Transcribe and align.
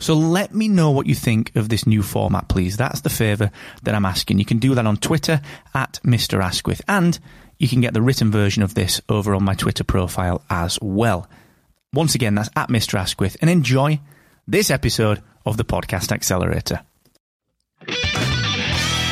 So 0.00 0.14
let 0.14 0.54
me 0.54 0.66
know 0.66 0.90
what 0.90 1.06
you 1.06 1.14
think 1.14 1.54
of 1.54 1.68
this 1.68 1.86
new 1.86 2.02
format, 2.02 2.48
please. 2.48 2.76
That's 2.76 3.02
the 3.02 3.10
favour 3.10 3.50
that 3.82 3.94
I'm 3.94 4.06
asking. 4.06 4.38
You 4.38 4.46
can 4.46 4.58
do 4.58 4.74
that 4.74 4.86
on 4.86 4.96
Twitter 4.96 5.42
at 5.74 6.00
Mr. 6.02 6.42
Asquith, 6.42 6.80
and 6.88 7.18
you 7.58 7.68
can 7.68 7.82
get 7.82 7.92
the 7.92 8.02
written 8.02 8.30
version 8.30 8.62
of 8.62 8.74
this 8.74 9.02
over 9.10 9.34
on 9.34 9.44
my 9.44 9.54
Twitter 9.54 9.84
profile 9.84 10.42
as 10.48 10.78
well. 10.80 11.28
Once 11.92 12.14
again, 12.14 12.34
that's 12.34 12.48
at 12.56 12.70
Mr. 12.70 12.98
Asquith, 12.98 13.36
and 13.42 13.50
enjoy 13.50 14.00
this 14.48 14.70
episode 14.70 15.22
of 15.44 15.58
the 15.58 15.64
Podcast 15.64 16.12
Accelerator. 16.12 16.80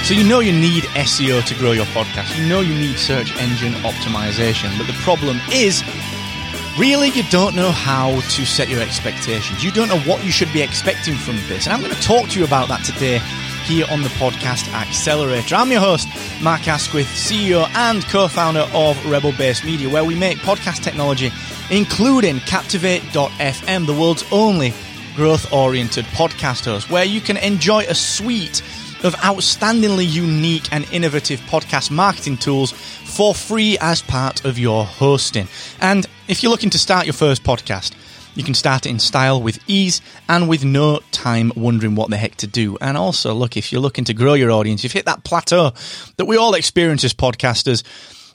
So 0.04 0.14
you 0.14 0.26
know 0.26 0.40
you 0.40 0.52
need 0.52 0.84
SEO 0.84 1.44
to 1.44 1.54
grow 1.56 1.72
your 1.72 1.84
podcast. 1.86 2.38
You 2.40 2.48
know 2.48 2.60
you 2.60 2.74
need 2.74 2.96
search 2.96 3.36
engine 3.36 3.74
optimization, 3.82 4.76
but 4.78 4.86
the 4.86 4.94
problem 5.02 5.38
is 5.52 5.82
really 6.78 7.08
you 7.08 7.24
don't 7.24 7.56
know 7.56 7.72
how 7.72 8.20
to 8.20 8.46
set 8.46 8.68
your 8.68 8.80
expectations. 8.80 9.64
You 9.64 9.72
don't 9.72 9.88
know 9.88 9.98
what 10.00 10.24
you 10.24 10.30
should 10.30 10.52
be 10.52 10.62
expecting 10.62 11.16
from 11.16 11.34
this. 11.48 11.66
And 11.66 11.72
I'm 11.72 11.80
going 11.80 11.92
to 11.92 12.00
talk 12.00 12.28
to 12.30 12.38
you 12.38 12.44
about 12.44 12.68
that 12.68 12.84
today 12.84 13.18
here 13.64 13.84
on 13.90 14.02
the 14.02 14.08
podcast 14.10 14.72
Accelerator. 14.72 15.56
I'm 15.56 15.72
your 15.72 15.80
host, 15.80 16.06
Mark 16.40 16.68
Asquith, 16.68 17.08
CEO 17.08 17.68
and 17.74 18.04
co-founder 18.04 18.68
of 18.72 19.04
Rebel 19.06 19.32
Base 19.32 19.64
Media, 19.64 19.88
where 19.88 20.04
we 20.04 20.14
make 20.14 20.38
podcast 20.38 20.84
technology, 20.84 21.32
including 21.70 22.38
Captivate.fm, 22.40 23.86
the 23.86 23.92
world's 23.92 24.24
only 24.30 24.72
growth-oriented 25.16 26.04
podcast 26.06 26.64
host, 26.64 26.88
where 26.90 27.04
you 27.04 27.20
can 27.20 27.36
enjoy 27.38 27.82
a 27.88 27.94
suite 27.94 28.62
of 29.02 29.14
outstandingly 29.16 30.08
unique 30.08 30.72
and 30.72 30.90
innovative 30.92 31.40
podcast 31.40 31.90
marketing 31.90 32.36
tools 32.36 32.70
for 32.70 33.34
free 33.34 33.76
as 33.80 34.00
part 34.00 34.44
of 34.44 34.58
your 34.58 34.84
hosting. 34.84 35.48
And 35.80 36.06
if 36.28 36.42
you're 36.42 36.50
looking 36.50 36.70
to 36.70 36.78
start 36.78 37.06
your 37.06 37.14
first 37.14 37.42
podcast, 37.42 37.94
you 38.34 38.44
can 38.44 38.54
start 38.54 38.86
it 38.86 38.90
in 38.90 38.98
style 38.98 39.42
with 39.42 39.58
ease 39.66 40.00
and 40.28 40.48
with 40.48 40.64
no 40.64 41.00
time 41.10 41.50
wondering 41.56 41.94
what 41.94 42.10
the 42.10 42.16
heck 42.16 42.36
to 42.36 42.46
do. 42.46 42.76
And 42.80 42.96
also, 42.96 43.34
look, 43.34 43.56
if 43.56 43.72
you're 43.72 43.80
looking 43.80 44.04
to 44.04 44.14
grow 44.14 44.34
your 44.34 44.50
audience, 44.50 44.84
you've 44.84 44.92
hit 44.92 45.06
that 45.06 45.24
plateau 45.24 45.72
that 46.18 46.26
we 46.26 46.36
all 46.36 46.54
experience 46.54 47.02
as 47.02 47.14
podcasters 47.14 47.82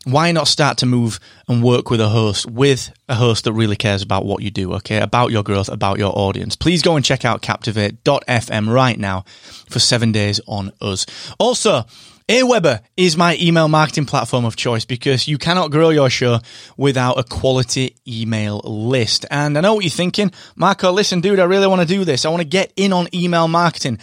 why 0.05 0.31
not 0.33 0.47
start 0.47 0.79
to 0.79 0.85
move 0.85 1.19
and 1.47 1.63
work 1.63 1.89
with 1.89 2.01
a 2.01 2.09
host, 2.09 2.45
with 2.45 2.91
a 3.07 3.15
host 3.15 3.45
that 3.45 3.53
really 3.53 3.75
cares 3.75 4.01
about 4.01 4.25
what 4.25 4.43
you 4.43 4.51
do, 4.51 4.73
okay? 4.73 4.99
About 4.99 5.31
your 5.31 5.43
growth, 5.43 5.69
about 5.69 5.97
your 5.97 6.11
audience. 6.13 6.55
Please 6.55 6.81
go 6.81 6.95
and 6.95 7.05
check 7.05 7.23
out 7.23 7.41
captivate.fm 7.41 8.73
right 8.73 8.99
now 8.99 9.23
for 9.69 9.79
seven 9.79 10.11
days 10.11 10.41
on 10.45 10.71
us. 10.81 11.05
Also, 11.39 11.85
Aweber 12.29 12.81
is 12.95 13.17
my 13.17 13.37
email 13.41 13.67
marketing 13.67 14.05
platform 14.05 14.45
of 14.45 14.55
choice 14.55 14.85
because 14.85 15.27
you 15.27 15.37
cannot 15.37 15.71
grow 15.71 15.89
your 15.89 16.09
show 16.09 16.39
without 16.77 17.19
a 17.19 17.23
quality 17.23 17.95
email 18.07 18.61
list. 18.63 19.25
And 19.29 19.57
I 19.57 19.61
know 19.61 19.75
what 19.75 19.83
you're 19.83 19.91
thinking, 19.91 20.31
Marco, 20.55 20.91
listen, 20.91 21.19
dude, 21.19 21.39
I 21.39 21.43
really 21.43 21.67
want 21.67 21.81
to 21.81 21.87
do 21.87 22.05
this. 22.05 22.25
I 22.25 22.29
want 22.29 22.41
to 22.41 22.47
get 22.47 22.71
in 22.77 22.93
on 22.93 23.07
email 23.13 23.47
marketing. 23.47 23.99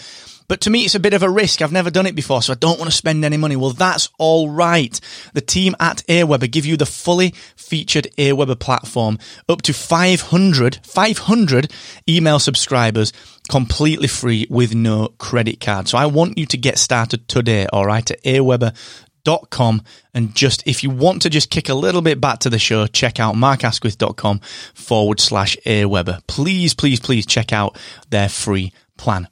But 0.51 0.63
to 0.63 0.71
me, 0.71 0.85
it's 0.85 0.97
a 0.97 1.01
bit 1.01 1.15
of 1.15 1.23
a 1.23 1.31
risk. 1.31 1.63
I've 1.63 1.71
never 1.71 1.93
done 1.93 2.07
it 2.07 2.17
before, 2.17 2.43
so 2.43 2.53
I 2.53 2.57
don't 2.57 2.77
want 2.77 2.91
to 2.91 2.97
spend 2.97 3.25
any 3.25 3.37
money. 3.37 3.55
Well, 3.55 3.71
that's 3.71 4.09
all 4.19 4.51
right. 4.51 5.01
The 5.33 5.41
team 5.41 5.77
at 5.79 6.03
Aweber 6.09 6.51
give 6.51 6.67
you 6.67 6.77
the 6.77 6.87
fully 6.87 7.35
featured 7.55 8.09
Aweber 8.19 8.59
platform, 8.59 9.21
up 9.49 9.63
to 9.63 9.73
500, 9.73 10.81
500 10.83 11.73
email 12.09 12.41
subscribers 12.41 13.13
completely 13.49 14.09
free 14.09 14.49
with 14.51 14.75
no 14.75 15.15
credit 15.19 15.61
card. 15.61 15.87
So 15.87 15.99
I 15.99 16.07
want 16.07 16.37
you 16.37 16.47
to 16.47 16.59
get 16.59 16.79
started 16.79 17.29
today, 17.29 17.69
all 17.73 17.87
right, 17.87 18.11
at 18.11 18.21
aweber.com. 18.25 19.83
And 20.15 20.35
just 20.35 20.67
if 20.67 20.83
you 20.83 20.91
want 20.91 21.23
to 21.23 21.31
just 21.31 21.51
kick 21.51 21.69
a 21.69 21.75
little 21.75 22.03
bit 22.03 22.21
back 22.21 22.41
to 22.41 22.51
the 22.51 22.59
show, 22.59 22.89
check 22.89 23.21
out 23.21 23.37
markasquith.com 23.37 24.41
forward 24.75 25.21
slash 25.21 25.57
Aweber. 25.65 26.27
Please, 26.27 26.75
please, 26.75 26.99
please 26.99 27.25
check 27.25 27.53
out 27.53 27.79
their 28.09 28.29
free 28.29 28.73
plan. 28.97 29.29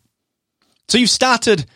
So 0.88 0.97
you've 0.97 1.10
started 1.10 1.66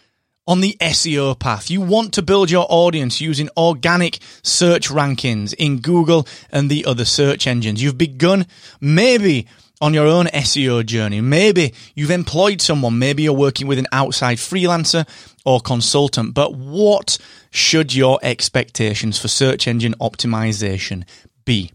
on 0.46 0.62
the 0.62 0.74
SEO 0.80 1.38
path. 1.38 1.70
You 1.70 1.82
want 1.82 2.14
to 2.14 2.22
build 2.22 2.50
your 2.50 2.66
audience 2.70 3.20
using 3.20 3.50
organic 3.58 4.18
search 4.42 4.88
rankings 4.88 5.54
in 5.58 5.80
Google 5.80 6.26
and 6.50 6.70
the 6.70 6.86
other 6.86 7.04
search 7.04 7.46
engines. 7.46 7.82
You've 7.82 7.98
begun 7.98 8.46
maybe 8.80 9.46
on 9.82 9.92
your 9.92 10.06
own 10.06 10.26
SEO 10.28 10.86
journey. 10.86 11.20
Maybe 11.20 11.74
you've 11.94 12.10
employed 12.10 12.62
someone. 12.62 12.98
Maybe 12.98 13.24
you're 13.24 13.34
working 13.34 13.66
with 13.66 13.78
an 13.78 13.86
outside 13.92 14.38
freelancer 14.38 15.06
or 15.44 15.60
consultant. 15.60 16.32
But 16.32 16.54
what 16.54 17.18
should 17.50 17.94
your 17.94 18.18
expectations 18.22 19.18
for 19.18 19.28
search 19.28 19.68
engine 19.68 19.94
optimization 20.00 21.04
be? 21.44 21.70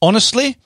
Honestly, 0.00 0.56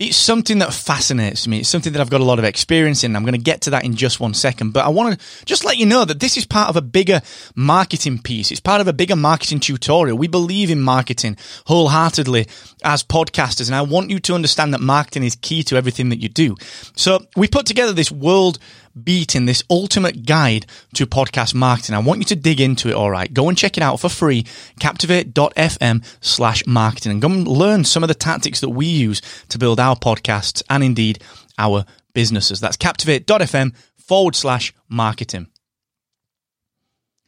it's 0.00 0.16
something 0.16 0.60
that 0.60 0.72
fascinates 0.72 1.46
me. 1.46 1.58
It's 1.58 1.68
something 1.68 1.92
that 1.92 2.00
I've 2.00 2.08
got 2.08 2.22
a 2.22 2.24
lot 2.24 2.38
of 2.38 2.44
experience 2.46 3.04
in. 3.04 3.14
I'm 3.14 3.22
going 3.22 3.34
to 3.34 3.38
get 3.38 3.60
to 3.62 3.70
that 3.70 3.84
in 3.84 3.96
just 3.96 4.18
one 4.18 4.32
second, 4.32 4.72
but 4.72 4.86
I 4.86 4.88
want 4.88 5.20
to 5.20 5.44
just 5.44 5.62
let 5.62 5.76
you 5.76 5.84
know 5.84 6.06
that 6.06 6.20
this 6.20 6.38
is 6.38 6.46
part 6.46 6.70
of 6.70 6.76
a 6.76 6.80
bigger 6.80 7.20
marketing 7.54 8.18
piece. 8.18 8.50
It's 8.50 8.60
part 8.60 8.80
of 8.80 8.88
a 8.88 8.94
bigger 8.94 9.14
marketing 9.14 9.60
tutorial. 9.60 10.16
We 10.16 10.26
believe 10.26 10.70
in 10.70 10.80
marketing 10.80 11.36
wholeheartedly 11.66 12.48
as 12.82 13.02
podcasters, 13.04 13.66
and 13.66 13.74
I 13.74 13.82
want 13.82 14.08
you 14.08 14.18
to 14.20 14.34
understand 14.34 14.72
that 14.72 14.80
marketing 14.80 15.24
is 15.24 15.36
key 15.36 15.62
to 15.64 15.76
everything 15.76 16.08
that 16.08 16.22
you 16.22 16.30
do. 16.30 16.56
So 16.96 17.26
we 17.36 17.46
put 17.46 17.66
together 17.66 17.92
this 17.92 18.10
world 18.10 18.58
beating 19.04 19.46
this 19.46 19.62
ultimate 19.70 20.26
guide 20.26 20.66
to 20.94 21.06
podcast 21.06 21.54
marketing. 21.54 21.94
I 21.94 22.00
want 22.00 22.20
you 22.20 22.24
to 22.26 22.36
dig 22.36 22.60
into 22.60 22.88
it. 22.88 22.94
All 22.94 23.10
right. 23.10 23.32
Go 23.32 23.48
and 23.48 23.56
check 23.56 23.76
it 23.76 23.82
out 23.82 24.00
for 24.00 24.08
free. 24.08 24.46
Captivate.fm 24.78 26.04
slash 26.20 26.66
marketing 26.66 27.12
and 27.12 27.22
go 27.22 27.28
and 27.28 27.46
learn 27.46 27.84
some 27.84 28.02
of 28.02 28.08
the 28.08 28.14
tactics 28.14 28.60
that 28.60 28.70
we 28.70 28.86
use 28.86 29.22
to 29.48 29.58
build 29.58 29.78
our 29.90 29.96
podcasts 29.96 30.62
and 30.70 30.82
indeed 30.82 31.22
our 31.58 31.84
businesses. 32.14 32.60
That's 32.60 32.76
captivate.fm 32.76 33.74
forward 33.98 34.34
slash 34.34 34.72
marketing. 34.88 35.48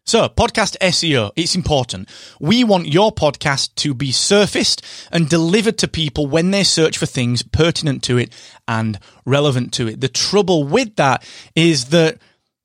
So, 0.05 0.29
podcast 0.29 0.77
SEO, 0.79 1.31
it's 1.37 1.55
important. 1.55 2.09
We 2.41 2.65
want 2.65 2.89
your 2.89 3.13
podcast 3.13 3.77
to 3.77 3.95
be 3.95 4.11
surfaced 4.11 4.85
and 5.13 5.29
delivered 5.29 5.79
to 5.79 5.89
people 5.89 6.27
when 6.27 6.51
they 6.51 6.65
search 6.65 6.99
for 6.99 7.07
things 7.07 7.43
pertinent 7.45 8.03
to 8.05 8.19
it 8.19 8.33
and 8.67 8.99
relevant 9.25 9.73
to 9.75 9.87
it. 9.87 10.01
The 10.01 10.09
trouble 10.09 10.65
with 10.65 10.97
that 10.97 11.25
is 11.55 11.87
that 11.87 12.19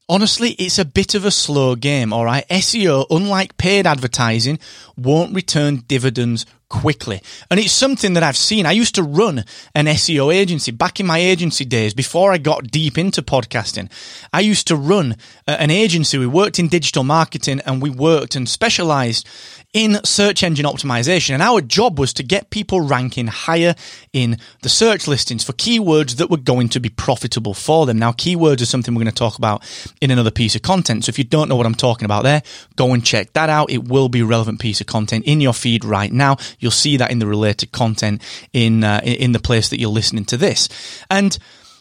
honestly, 0.10 0.52
it's 0.52 0.80
a 0.80 0.86
bit 0.86 1.14
of 1.14 1.26
a 1.26 1.32
slow 1.32 1.76
game, 1.76 2.12
all 2.12 2.26
right? 2.26 2.48
SEO, 2.50 3.06
unlike 3.12 3.58
paid 3.58 3.86
advertising, 3.86 4.58
won't 4.96 5.36
return 5.36 5.84
dividends 5.88 6.46
quickly. 6.70 7.22
And 7.50 7.60
it's 7.60 7.72
something 7.72 8.14
that 8.14 8.24
I've 8.24 8.38
seen. 8.38 8.66
I 8.66 8.72
used 8.72 8.96
to 8.96 9.04
run 9.04 9.46
an 9.74 9.86
SEO 9.86 10.34
agency 10.34 10.72
back 10.72 11.00
in 11.00 11.06
my 11.06 11.20
agency 11.20 11.66
days 11.66 11.94
before 11.94 12.32
I 12.32 12.38
got 12.38 12.70
deep 12.72 12.98
into 12.98 13.22
podcasting. 13.22 13.90
I 14.34 14.42
used 14.42 14.68
to 14.68 14.76
run 14.76 15.16
uh, 15.48 15.58
an 15.60 15.72
agency. 15.72 16.18
We 16.18 16.28
worked 16.28 16.60
in 16.60 16.68
digital 16.68 17.04
marketing 17.04 17.62
and 17.66 17.82
we 17.82 17.90
worked 17.90 18.36
and 18.36 18.48
specialized 18.48 19.28
in 19.74 20.04
search 20.04 20.44
engine 20.44 20.66
optimization. 20.66 21.32
And 21.32 21.42
our 21.42 21.62
job 21.62 22.00
was 22.00 22.14
to 22.14 22.24
get 22.24 22.50
people 22.50 22.82
ranking 22.82 23.28
higher 23.28 23.76
in 24.14 24.38
the 24.62 24.70
search 24.70 25.08
listings 25.08 25.44
for 25.44 25.54
keywords 25.54 26.16
that 26.16 26.30
were 26.30 26.38
going 26.38 26.70
to 26.70 26.80
be 26.80 26.90
profitable 26.90 27.54
for 27.54 27.86
them. 27.86 28.00
Now, 28.00 28.12
keywords 28.12 28.62
are 28.62 28.66
something 28.66 28.96
we're 28.96 29.04
going 29.04 29.14
to 29.14 29.18
talk 29.18 29.38
about 29.38 29.64
in 30.02 30.10
another 30.10 30.32
piece 30.32 30.56
of 30.56 30.62
content. 30.62 31.06
So 31.06 31.10
if 31.10 31.18
you 31.18 31.26
don't 31.26 31.50
know 31.50 31.56
what 31.56 31.66
I'm 31.66 31.76
talking 31.76 32.06
about 32.06 32.24
there, 32.24 32.42
go 32.76 32.94
and 32.94 33.06
check 33.06 33.34
that 33.34 33.50
out. 33.50 33.70
It 33.70 33.88
will 33.88 34.10
be 34.10 34.22
a 34.22 34.26
relevant 34.26 34.60
piece 34.60 34.82
of 34.82 34.88
content 34.88 35.26
in 35.26 35.42
your 35.42 35.54
feed 35.54 35.86
right 35.86 36.12
now. 36.12 36.38
You'll 36.60 36.72
see 36.72 36.98
that 36.98 37.12
in 37.12 37.20
the 37.20 37.28
related 37.28 37.72
content 37.72 38.22
in, 38.54 38.84
uh, 38.84 39.02
in 39.04 39.32
the 39.32 39.40
place 39.40 39.70
that 39.70 39.80
you're 39.80 39.90
listening 39.90 40.26
to 40.26 40.38
this. 40.38 40.70
And 41.10 41.38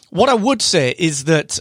what 0.09 0.29
I 0.29 0.35
would 0.35 0.61
say 0.61 0.95
is 0.97 1.25
that 1.25 1.59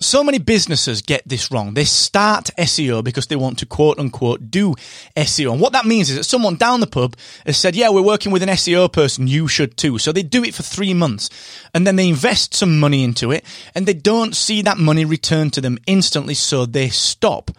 so 0.00 0.22
many 0.22 0.38
businesses 0.38 1.02
get 1.02 1.26
this 1.26 1.50
wrong. 1.50 1.74
They 1.74 1.84
start 1.84 2.50
SEO 2.58 3.02
because 3.02 3.26
they 3.26 3.36
want 3.36 3.58
to 3.58 3.66
quote 3.66 3.98
unquote 3.98 4.50
do 4.50 4.74
SEO. 5.16 5.52
And 5.52 5.60
what 5.60 5.72
that 5.72 5.86
means 5.86 6.10
is 6.10 6.16
that 6.16 6.24
someone 6.24 6.56
down 6.56 6.80
the 6.80 6.86
pub 6.86 7.16
has 7.46 7.56
said, 7.56 7.74
yeah, 7.74 7.90
we're 7.90 8.02
working 8.02 8.32
with 8.32 8.42
an 8.42 8.48
SEO 8.50 8.92
person. 8.92 9.26
You 9.26 9.48
should 9.48 9.76
too. 9.76 9.98
So 9.98 10.12
they 10.12 10.22
do 10.22 10.44
it 10.44 10.54
for 10.54 10.62
three 10.62 10.94
months 10.94 11.30
and 11.72 11.86
then 11.86 11.96
they 11.96 12.08
invest 12.08 12.54
some 12.54 12.78
money 12.78 13.04
into 13.04 13.30
it 13.30 13.44
and 13.74 13.86
they 13.86 13.94
don't 13.94 14.36
see 14.36 14.62
that 14.62 14.78
money 14.78 15.04
return 15.04 15.50
to 15.50 15.60
them 15.60 15.78
instantly. 15.86 16.34
So 16.34 16.66
they 16.66 16.88
stop. 16.88 17.50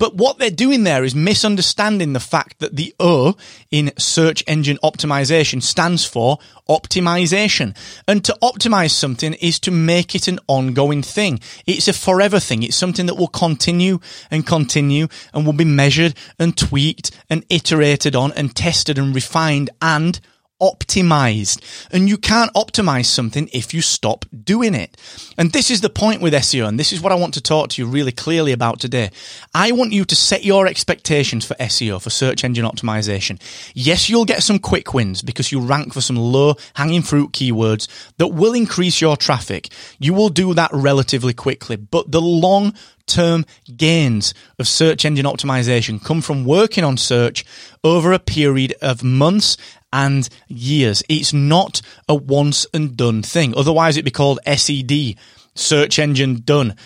But 0.00 0.14
what 0.14 0.38
they're 0.38 0.50
doing 0.50 0.84
there 0.84 1.04
is 1.04 1.14
misunderstanding 1.14 2.14
the 2.14 2.20
fact 2.20 2.60
that 2.60 2.74
the 2.74 2.94
O 2.98 3.36
in 3.70 3.92
search 3.98 4.42
engine 4.46 4.78
optimization 4.82 5.62
stands 5.62 6.06
for 6.06 6.38
optimization. 6.70 7.76
And 8.08 8.24
to 8.24 8.34
optimize 8.42 8.92
something 8.92 9.34
is 9.34 9.60
to 9.60 9.70
make 9.70 10.14
it 10.14 10.26
an 10.26 10.40
ongoing 10.48 11.02
thing. 11.02 11.38
It's 11.66 11.86
a 11.86 11.92
forever 11.92 12.40
thing. 12.40 12.62
It's 12.62 12.76
something 12.76 13.04
that 13.06 13.16
will 13.16 13.28
continue 13.28 13.98
and 14.30 14.46
continue 14.46 15.08
and 15.34 15.44
will 15.44 15.52
be 15.52 15.66
measured 15.66 16.14
and 16.38 16.56
tweaked 16.56 17.10
and 17.28 17.44
iterated 17.50 18.16
on 18.16 18.32
and 18.32 18.56
tested 18.56 18.96
and 18.96 19.14
refined 19.14 19.68
and 19.82 20.18
optimized. 20.60 21.60
And 21.92 22.08
you 22.08 22.16
can't 22.16 22.52
optimize 22.54 23.06
something 23.06 23.48
if 23.52 23.74
you 23.74 23.82
stop 23.82 24.24
doing 24.44 24.74
it. 24.74 24.96
And 25.36 25.52
this 25.52 25.70
is 25.70 25.80
the 25.80 25.90
point 25.90 26.20
with 26.20 26.34
SEO. 26.34 26.68
And 26.68 26.78
this 26.78 26.92
is 26.92 27.00
what 27.00 27.12
I 27.12 27.16
want 27.16 27.34
to 27.34 27.40
talk 27.40 27.70
to 27.70 27.82
you 27.82 27.88
really 27.88 28.12
clearly 28.12 28.52
about 28.52 28.80
today. 28.80 29.10
I 29.54 29.72
want 29.72 29.92
you 29.92 30.04
to 30.04 30.14
set 30.14 30.44
your 30.44 30.66
expectations 30.66 31.44
for 31.44 31.54
SEO, 31.54 32.00
for 32.02 32.10
search 32.10 32.44
engine 32.44 32.64
optimization. 32.64 33.40
Yes, 33.74 34.08
you'll 34.08 34.24
get 34.24 34.42
some 34.42 34.58
quick 34.58 34.94
wins 34.94 35.22
because 35.22 35.50
you 35.50 35.60
rank 35.60 35.94
for 35.94 36.00
some 36.00 36.16
low 36.16 36.54
hanging 36.74 37.02
fruit 37.02 37.32
keywords 37.32 37.88
that 38.18 38.28
will 38.28 38.54
increase 38.54 39.00
your 39.00 39.16
traffic. 39.16 39.68
You 39.98 40.14
will 40.14 40.28
do 40.28 40.54
that 40.54 40.70
relatively 40.72 41.34
quickly, 41.34 41.76
but 41.76 42.10
the 42.10 42.20
long 42.20 42.74
term 43.10 43.44
gains 43.76 44.32
of 44.58 44.68
search 44.68 45.04
engine 45.04 45.26
optimization 45.26 46.02
come 46.02 46.20
from 46.20 46.44
working 46.44 46.84
on 46.84 46.96
search 46.96 47.44
over 47.82 48.12
a 48.12 48.18
period 48.18 48.74
of 48.80 49.02
months 49.02 49.56
and 49.92 50.28
years. 50.48 51.02
It's 51.08 51.32
not 51.32 51.82
a 52.08 52.14
once 52.14 52.66
and 52.72 52.96
done 52.96 53.22
thing. 53.22 53.54
Otherwise, 53.56 53.96
it'd 53.96 54.04
be 54.04 54.10
called 54.10 54.38
SED, 54.46 55.16
search 55.54 55.98
engine 55.98 56.42
done. 56.44 56.76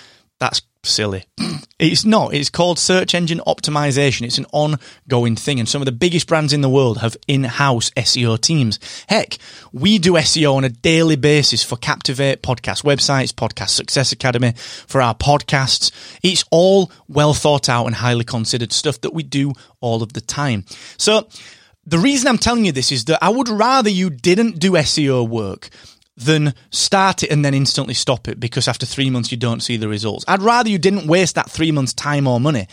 That's 0.40 0.62
silly. 0.84 1.24
It's 1.76 2.04
not. 2.04 2.34
It's 2.34 2.50
called 2.50 2.78
search 2.78 3.16
engine 3.16 3.40
optimization. 3.46 4.22
It's 4.22 4.38
an 4.38 4.46
ongoing 4.52 5.34
thing. 5.34 5.58
And 5.58 5.68
some 5.68 5.82
of 5.82 5.86
the 5.86 5.92
biggest 5.92 6.28
brands 6.28 6.52
in 6.52 6.60
the 6.60 6.68
world 6.68 6.98
have 6.98 7.16
in-house 7.26 7.90
SEO 7.90 8.40
teams. 8.40 8.78
Heck, 9.08 9.38
we 9.72 9.98
do 9.98 10.12
SEO 10.12 10.54
on 10.54 10.62
a 10.62 10.68
daily 10.68 11.16
basis 11.16 11.64
for 11.64 11.76
Captivate 11.76 12.42
podcast 12.42 12.84
websites, 12.84 13.32
Podcast 13.32 13.70
Success 13.70 14.12
Academy, 14.12 14.52
for 14.86 15.02
our 15.02 15.16
podcasts. 15.16 15.90
It's 16.22 16.44
all 16.52 16.92
well 17.08 17.34
thought 17.34 17.68
out 17.68 17.86
and 17.86 17.96
highly 17.96 18.24
considered 18.24 18.72
stuff 18.72 19.00
that 19.00 19.12
we 19.12 19.24
do 19.24 19.52
all 19.80 20.04
of 20.04 20.12
the 20.12 20.20
time. 20.20 20.64
So 20.96 21.28
the 21.86 21.98
reason 21.98 22.28
I'm 22.28 22.38
telling 22.38 22.64
you 22.64 22.72
this 22.72 22.92
is 22.92 23.06
that 23.06 23.18
I 23.22 23.28
would 23.28 23.48
rather 23.48 23.90
you 23.90 24.10
didn't 24.10 24.58
do 24.58 24.72
SEO 24.72 25.28
work 25.28 25.70
than 26.16 26.54
start 26.70 27.22
it 27.22 27.30
and 27.30 27.44
then 27.44 27.54
instantly 27.54 27.94
stop 27.94 28.28
it 28.28 28.38
because 28.38 28.68
after 28.68 28.86
three 28.86 29.10
months 29.10 29.32
you 29.32 29.36
don't 29.36 29.60
see 29.60 29.76
the 29.76 29.88
results. 29.88 30.24
I'd 30.28 30.42
rather 30.42 30.68
you 30.68 30.78
didn't 30.78 31.06
waste 31.06 31.34
that 31.34 31.50
three 31.50 31.72
months 31.72 31.92
time 31.92 32.26
or 32.26 32.38
money. 32.38 32.68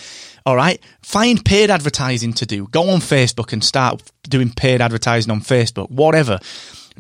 All 0.46 0.56
right. 0.56 0.80
Find 1.02 1.44
paid 1.44 1.70
advertising 1.70 2.34
to 2.34 2.46
do. 2.46 2.68
Go 2.68 2.90
on 2.90 3.00
Facebook 3.00 3.54
and 3.54 3.64
start 3.64 4.04
doing 4.24 4.52
paid 4.52 4.82
advertising 4.82 5.32
on 5.32 5.42
Facebook, 5.42 5.90
whatever. 5.90 6.40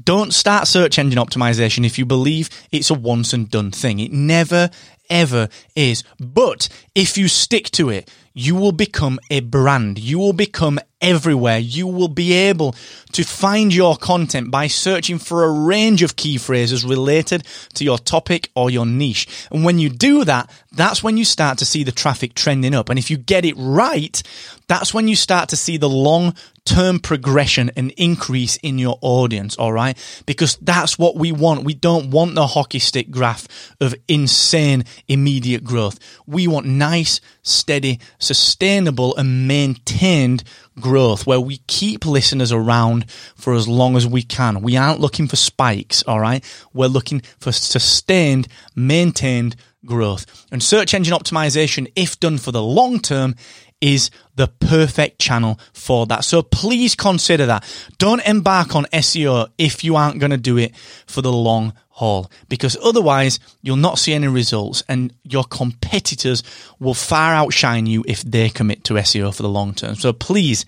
Don't 0.04 0.34
start 0.34 0.68
search 0.68 0.98
engine 0.98 1.20
optimization 1.20 1.86
if 1.86 2.00
you 2.00 2.06
believe 2.06 2.50
it's 2.72 2.90
a 2.90 2.94
once 2.94 3.34
and 3.34 3.50
done 3.50 3.72
thing. 3.72 4.00
It 4.00 4.12
never, 4.12 4.70
ever 5.12 5.50
is. 5.76 6.04
But 6.20 6.70
if 6.96 7.18
you 7.18 7.28
stick 7.28 7.70
to 7.72 7.90
it, 7.90 8.10
you 8.34 8.56
will 8.56 8.72
become 8.72 9.20
a 9.30 9.42
brand. 9.42 10.00
You 10.00 10.18
will 10.18 10.34
become 10.34 10.80
everywhere. 11.02 11.58
You 11.58 11.88
will 11.88 12.08
be 12.08 12.34
able 12.34 12.76
to 13.12 13.24
find 13.24 13.74
your 13.74 13.98
content 13.98 14.52
by 14.52 14.68
searching 14.68 15.18
for 15.18 15.44
a 15.44 15.52
range 15.52 16.02
of 16.02 16.16
key 16.16 16.38
phrases 16.38 16.86
related 16.86 17.46
to 17.74 17.84
your 17.84 17.98
topic 17.98 18.50
or 18.56 18.70
your 18.70 18.86
niche. 18.86 19.48
And 19.52 19.66
when 19.66 19.80
you 19.80 19.90
do 19.90 20.24
that, 20.26 20.50
that's 20.72 21.04
when 21.04 21.18
you 21.18 21.26
start 21.26 21.58
to 21.58 21.66
see 21.66 21.84
the 21.84 21.92
traffic 21.92 22.34
trending 22.34 22.74
up. 22.74 22.90
And 22.90 22.98
if 22.98 23.12
you 23.12 23.18
get 23.18 23.44
it 23.44 23.56
right, 23.58 24.22
that's 24.68 24.94
when 24.94 25.08
you 25.08 25.16
start 25.16 25.50
to 25.50 25.58
see 25.58 25.76
the 25.78 25.90
long 25.90 26.34
term 26.64 27.00
progression 27.00 27.72
and 27.76 27.92
increase 27.98 28.58
in 28.58 28.78
your 28.78 28.98
audience. 29.02 29.58
All 29.58 29.74
right. 29.74 29.98
Because 30.26 30.58
that's 30.58 30.98
what 30.98 31.16
we 31.16 31.32
want. 31.32 31.64
We 31.64 31.74
don't 31.74 32.12
want 32.12 32.36
the 32.36 32.48
hockey 32.48 32.80
stick 32.80 33.10
graph 33.10 33.48
of 33.82 33.96
insane 34.08 34.86
immediate 35.08 35.64
growth. 35.64 36.00
We 36.26 36.48
want 36.48 36.66
nice, 36.66 37.22
steady, 37.42 38.00
sustainable 38.20 39.16
and 39.16 39.48
maintained 39.48 40.44
growth 40.80 41.28
where 41.28 41.40
we 41.40 41.58
keep 41.68 42.06
listeners 42.06 42.52
around 42.52 43.10
for 43.36 43.54
as 43.54 43.68
long 43.68 43.96
as 43.96 44.08
we 44.08 44.24
can. 44.24 44.62
We 44.62 44.78
aren't 44.78 45.00
looking 45.00 45.28
for 45.28 45.36
spikes, 45.36 46.04
all 46.04 46.20
right? 46.20 46.44
We're 46.74 46.88
looking 46.88 47.22
for 47.40 47.52
sustained, 47.52 48.48
maintained 48.76 49.56
growth. 49.86 50.26
And 50.52 50.62
search 50.62 50.94
engine 50.94 51.14
optimization, 51.14 51.92
if 51.96 52.20
done 52.20 52.38
for 52.38 52.52
the 52.52 52.64
long 52.64 53.00
term, 53.00 53.36
is 53.82 54.12
the 54.36 54.48
perfect 54.48 55.20
channel 55.20 55.60
for 55.74 56.06
that. 56.06 56.24
So 56.24 56.42
please 56.42 56.96
consider 56.96 57.48
that. 57.48 57.66
Don't 57.98 58.26
embark 58.26 58.76
on 58.76 58.86
SEO 58.86 59.50
if 59.58 59.84
you 59.84 59.96
aren't 59.96 60.20
going 60.20 60.32
to 60.32 60.38
do 60.38 60.58
it 60.58 60.76
for 61.08 61.22
the 61.22 61.34
long 61.34 61.74
haul 61.90 62.32
because 62.48 62.78
otherwise 62.84 63.40
you'll 63.62 63.76
not 63.76 64.00
see 64.00 64.14
any 64.14 64.28
results 64.28 64.84
and 64.88 65.14
your 65.24 65.44
competitors 65.44 66.42
will 66.80 66.94
far 66.94 67.34
outshine 67.34 67.86
you 67.86 68.04
if 68.08 68.22
they 68.22 68.50
commit 68.50 68.84
to 68.86 68.94
SEO 68.94 69.36
for 69.36 69.44
the 69.44 69.50
long 69.50 69.74
term. 69.74 69.96
So 69.96 70.14
please, 70.14 70.66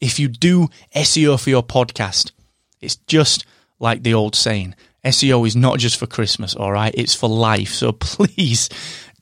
if 0.00 0.18
you 0.18 0.28
do 0.28 0.68
SEO 0.94 1.40
for 1.40 1.50
your 1.50 1.62
podcast, 1.62 2.32
it's 2.80 2.96
just 2.96 3.46
like 3.78 4.02
the 4.02 4.14
old 4.14 4.34
saying. 4.34 4.74
SEO 5.04 5.46
is 5.46 5.54
not 5.54 5.78
just 5.78 5.96
for 5.98 6.06
Christmas, 6.06 6.56
all 6.56 6.72
right? 6.72 6.92
It's 6.96 7.14
for 7.14 7.28
life. 7.28 7.72
So 7.72 7.92
please 8.00 8.68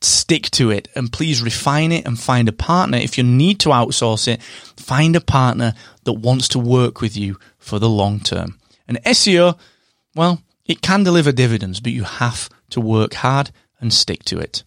stick 0.04 0.50
to 0.52 0.70
it 0.70 0.88
and 0.94 1.12
please 1.12 1.42
refine 1.42 1.92
it 1.92 2.06
and 2.06 2.18
find 2.18 2.48
a 2.48 2.52
partner. 2.52 2.98
If 2.98 3.18
you 3.18 3.24
need 3.24 3.60
to 3.60 3.70
outsource 3.70 4.28
it, 4.28 4.42
find 4.42 5.16
a 5.16 5.20
partner 5.20 5.74
that 6.04 6.14
wants 6.14 6.48
to 6.48 6.58
work 6.58 7.00
with 7.00 7.16
you 7.16 7.38
for 7.58 7.78
the 7.78 7.88
long 7.88 8.20
term. 8.20 8.58
And 8.86 9.02
SEO, 9.04 9.58
well, 10.14 10.42
it 10.66 10.82
can 10.82 11.02
deliver 11.02 11.32
dividends, 11.32 11.80
but 11.80 11.92
you 11.92 12.04
have 12.04 12.48
to 12.70 12.80
work 12.80 13.14
hard 13.14 13.50
and 13.80 13.92
stick 13.92 14.24
to 14.24 14.38
it. 14.38 14.62